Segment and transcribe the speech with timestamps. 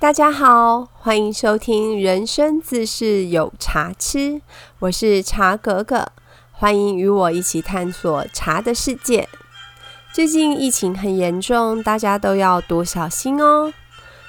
[0.00, 4.18] 大家好，欢迎收听《人生自是有茶吃》，
[4.78, 6.10] 我是茶格格，
[6.52, 9.28] 欢迎与我一起探索茶的世界。
[10.10, 13.74] 最近疫情很严重，大家都要多小心哦。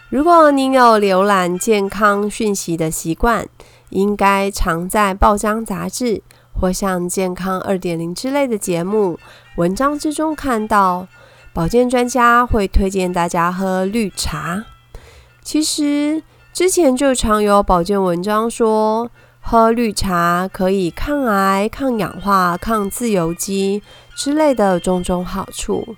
[0.10, 3.48] 如果您有浏览健康讯息的习惯，
[3.92, 9.18] 应该常在报章杂志或像《健康二点零》之类的节目
[9.56, 11.08] 文章之中看到，
[11.54, 14.66] 保健专家会推荐大家喝绿茶。
[15.44, 16.22] 其实
[16.54, 19.09] 之前就常有保健文章说，
[19.40, 23.81] 喝绿茶可以抗癌、抗氧化、抗自由基
[24.16, 25.95] 之类的种种好处。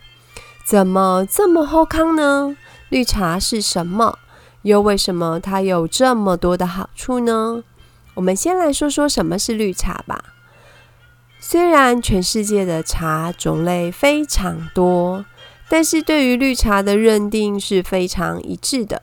[0.66, 2.56] 怎么这么好康呢？
[2.88, 4.18] 绿茶是什么？
[4.62, 7.64] 又为什么它有这么多的好处呢？
[8.14, 10.24] 我们先来说说什么是绿茶吧。
[11.38, 15.26] 虽然全世界的茶种类非常多，
[15.68, 19.02] 但是对于绿茶的认定是非常一致的。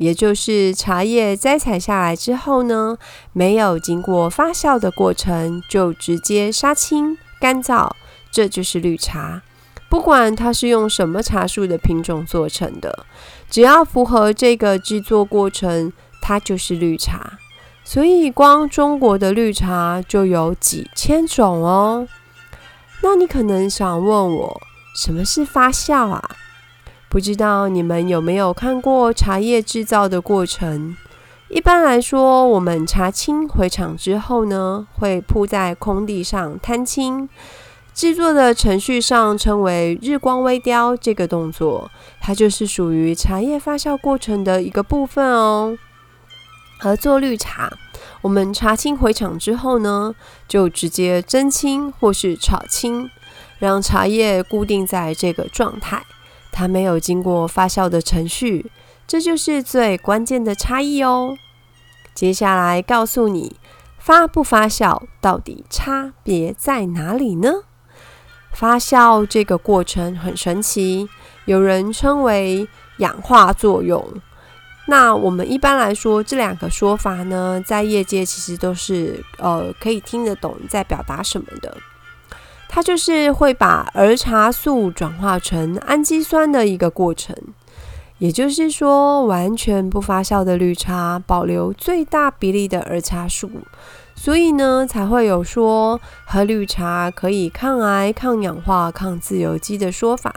[0.00, 2.96] 也就是茶叶摘采下来之后呢，
[3.34, 7.90] 没有经过发酵的过程，就直接杀青干燥，
[8.30, 9.42] 这就是绿茶。
[9.90, 13.04] 不管它是用什么茶树的品种做成的，
[13.50, 15.92] 只要符合这个制作过程，
[16.22, 17.38] 它就是绿茶。
[17.84, 22.08] 所以光中国的绿茶就有几千种哦。
[23.02, 24.60] 那你可能想问我，
[24.96, 26.22] 什么是发酵啊？
[27.10, 30.96] 不知道你们有没有看过茶叶制造的过程？
[31.48, 37.28] 一般来说，我们茶青回厂之后呢，会铺在空地上摊青。
[37.92, 45.76] 制作的程序上称为日光微雕，这个动作它就是属于茶叶发酵过程的一个部分哦。
[46.82, 47.68] 而做绿茶，
[48.22, 50.14] 我们茶青回厂之后呢，
[50.46, 53.10] 就直接蒸青或是炒青，
[53.58, 56.04] 让茶叶固定在这个状态。
[56.52, 58.70] 它没有经过发酵的程序，
[59.06, 61.36] 这就是最关键的差异哦。
[62.14, 63.56] 接下来告诉你，
[63.98, 67.52] 发不发酵到底差别在哪里呢？
[68.52, 71.08] 发酵这个过程很神奇，
[71.44, 72.66] 有人称为
[72.98, 74.04] 氧化作用。
[74.86, 81.76] 那我们一般来说，这两个说法呢，在业界其实都是呃可以听得懂在表达什么的。
[82.72, 87.34] 它就是会把儿茶素转化成氨基酸的一个过程，
[88.18, 93.50] 也就是说，完全不发酵的绿茶保留最大比例的儿茶素，
[94.14, 100.32] 所以呢，才会有说喝绿茶可以抗癌、抗氧化、抗自由基的说法，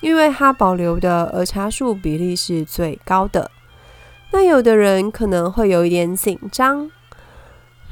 [0.00, 3.50] 因为它保留的儿茶素比例是最高的。
[4.32, 6.90] 那有的人可能会有一点紧张。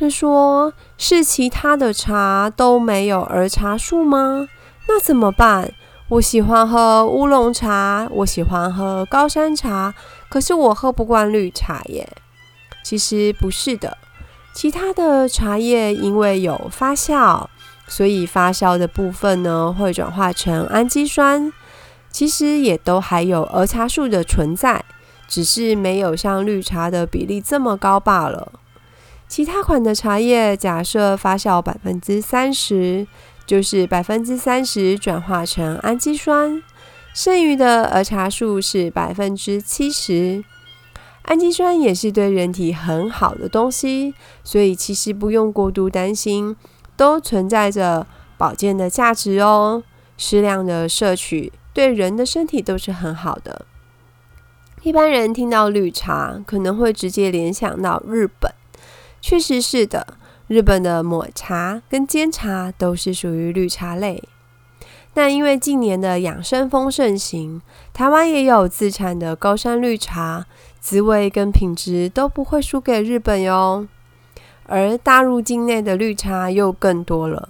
[0.08, 4.48] 说，是其他的茶都没有儿茶素吗？
[4.88, 5.72] 那怎么办？
[6.10, 9.94] 我喜欢喝乌龙茶，我喜欢喝高山茶，
[10.28, 12.06] 可是我喝不惯绿茶耶。
[12.82, 13.96] 其实不是的，
[14.52, 17.46] 其他的茶叶因为有发酵，
[17.88, 21.50] 所以发酵的部分呢会转化成氨基酸，
[22.10, 24.84] 其实也都还有儿茶素的存在，
[25.26, 28.52] 只是没有像绿茶的比例这么高罢了。
[29.34, 33.04] 其他款的茶叶，假设发酵百分之三十，
[33.44, 36.62] 就是百分之三十转化成氨基酸，
[37.12, 40.44] 剩余的儿茶素是百分之七十。
[41.22, 46.54] 氨基酸也是对人体很好的东西，所以其实不用过度担心，
[46.96, 48.06] 都存在着
[48.38, 49.82] 保健的价值哦。
[50.16, 53.66] 适量的摄取对人的身体都是很好的。
[54.84, 58.54] 一般人听到绿茶，可能会直接联想到日本。
[59.26, 60.18] 确实是的，
[60.48, 64.22] 日本的抹茶跟煎茶都是属于绿茶类。
[65.14, 67.62] 那因为近年的养生风盛行，
[67.94, 70.44] 台湾也有自产的高山绿茶，
[70.78, 73.88] 滋味跟品质都不会输给日本哟。
[74.66, 77.48] 而大陆境内的绿茶又更多了，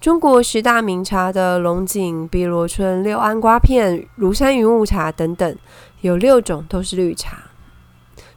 [0.00, 5.56] 中国十大名茶的龙井、碧螺春、六安瓜片、庐山云雾茶等等，
[6.00, 7.51] 有六种都是绿茶。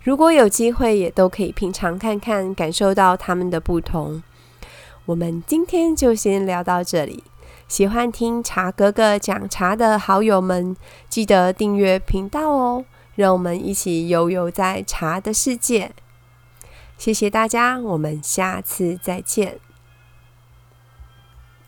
[0.06, 4.22] 如果有机会，也都可以品尝看看，感受到它们的不同。
[5.08, 7.24] 我们今天就先聊到这里。
[7.68, 10.78] 喜欢听茶哥哥讲茶的好友们，
[11.10, 12.86] 记得订阅频道哦，
[13.16, 15.92] 让我们一起悠游在茶的世界。
[17.00, 19.58] 谢谢大家，我们下次再见。